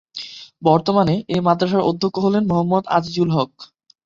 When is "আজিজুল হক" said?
2.95-3.51